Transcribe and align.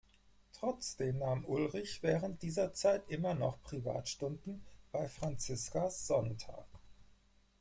Trotzdem 0.53 1.19
nahm 1.19 1.45
Ulrich 1.45 2.01
während 2.01 2.41
dieser 2.41 2.73
Zeit 2.73 3.07
immer 3.07 3.35
noch 3.35 3.61
Privatstunden 3.61 4.65
bei 4.91 5.07
Franziska 5.07 5.91
Sontag. 5.91 6.65